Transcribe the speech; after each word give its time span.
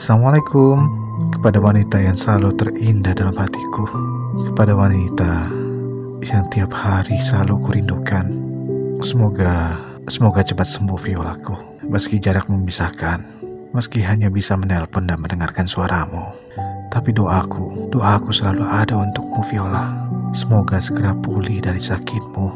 Assalamualaikum 0.00 0.88
kepada 1.28 1.60
wanita 1.60 2.00
yang 2.00 2.16
selalu 2.16 2.56
terindah 2.56 3.12
dalam 3.12 3.36
hatiku, 3.36 3.84
kepada 4.48 4.72
wanita 4.72 5.44
yang 6.24 6.48
tiap 6.48 6.72
hari 6.72 7.20
selalu 7.20 7.60
kurindukan. 7.60 8.32
Semoga 9.04 9.76
semoga 10.08 10.40
cepat 10.40 10.72
sembuh 10.72 10.96
Violaku, 10.96 11.84
meski 11.84 12.16
jarak 12.16 12.48
memisahkan, 12.48 13.28
meski 13.76 14.00
hanya 14.00 14.32
bisa 14.32 14.56
menelpon 14.56 15.04
dan 15.04 15.20
mendengarkan 15.20 15.68
suaramu. 15.68 16.32
Tapi 16.88 17.12
doaku, 17.12 17.92
doaku 17.92 18.32
selalu 18.32 18.64
ada 18.72 18.96
untukmu 18.96 19.44
Viola. 19.52 19.84
Semoga 20.32 20.80
segera 20.80 21.12
pulih 21.12 21.60
dari 21.60 21.76
sakitmu 21.76 22.48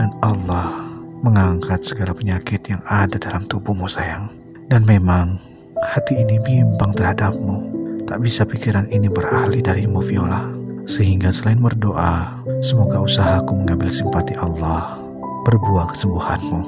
dan 0.00 0.16
Allah 0.24 0.72
mengangkat 1.20 1.84
segala 1.84 2.16
penyakit 2.16 2.64
yang 2.72 2.80
ada 2.88 3.20
dalam 3.20 3.44
tubuhmu 3.44 3.84
sayang. 3.84 4.32
Dan 4.72 4.88
memang 4.88 5.45
hati 5.84 6.16
ini 6.16 6.40
bimbang 6.40 6.96
terhadapmu. 6.96 7.76
Tak 8.06 8.22
bisa 8.22 8.46
pikiran 8.46 8.88
ini 8.88 9.10
beralih 9.10 9.60
darimu 9.60 10.00
Viola. 10.00 10.46
Sehingga 10.86 11.34
selain 11.34 11.58
berdoa, 11.58 12.30
semoga 12.62 13.02
usahaku 13.02 13.58
mengambil 13.58 13.90
simpati 13.90 14.38
Allah 14.38 14.94
berbuah 15.42 15.90
kesembuhanmu. 15.90 16.60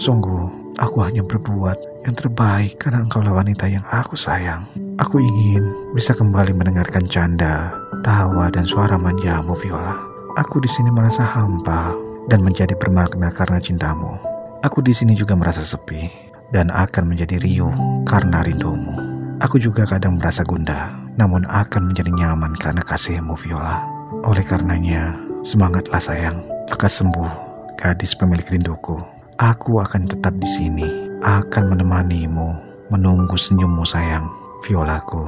Sungguh, 0.00 0.48
aku 0.80 1.04
hanya 1.04 1.20
berbuat 1.20 1.76
yang 2.08 2.16
terbaik 2.16 2.80
karena 2.80 3.04
engkaulah 3.04 3.36
wanita 3.36 3.68
yang 3.68 3.84
aku 3.92 4.16
sayang. 4.16 4.64
Aku 4.96 5.20
ingin 5.20 5.68
bisa 5.92 6.16
kembali 6.16 6.56
mendengarkan 6.56 7.04
canda, 7.04 7.76
tawa, 8.00 8.48
dan 8.48 8.64
suara 8.64 8.96
manjamu 8.96 9.52
Viola. 9.52 10.00
Aku 10.40 10.64
di 10.64 10.70
sini 10.70 10.88
merasa 10.88 11.26
hampa 11.26 11.92
dan 12.32 12.40
menjadi 12.40 12.72
bermakna 12.78 13.28
karena 13.34 13.60
cintamu. 13.60 14.16
Aku 14.64 14.80
di 14.80 14.96
sini 14.96 15.12
juga 15.12 15.36
merasa 15.36 15.60
sepi 15.60 16.27
dan 16.52 16.72
akan 16.72 17.12
menjadi 17.12 17.36
riuh 17.40 17.72
karena 18.08 18.40
rindumu. 18.40 18.96
Aku 19.38 19.60
juga 19.62 19.86
kadang 19.86 20.18
merasa 20.18 20.42
gundah, 20.42 20.90
namun 21.14 21.46
akan 21.46 21.92
menjadi 21.92 22.10
nyaman 22.10 22.58
karena 22.58 22.82
kasihmu 22.82 23.38
Viola. 23.38 23.86
Oleh 24.26 24.42
karenanya, 24.42 25.14
semangatlah 25.46 26.02
sayang, 26.02 26.42
lekas 26.66 26.98
sembuh, 26.98 27.30
gadis 27.78 28.18
pemilik 28.18 28.46
rinduku. 28.50 28.98
Aku 29.38 29.78
akan 29.78 30.10
tetap 30.10 30.34
di 30.34 30.48
sini, 30.50 30.88
akan 31.22 31.70
menemanimu, 31.70 32.48
menunggu 32.90 33.38
senyummu 33.38 33.86
sayang, 33.86 34.26
Violaku. 34.66 35.22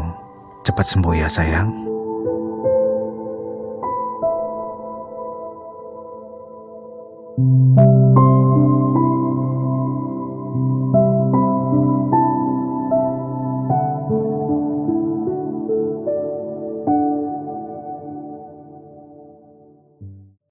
Cepat 0.67 0.87
sembuh 0.91 1.15
ya 1.15 1.31
sayang. 1.31 1.71